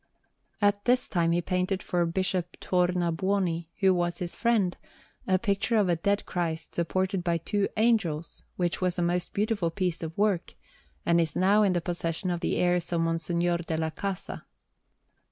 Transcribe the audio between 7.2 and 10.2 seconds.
by two angels, which was a most beautiful piece of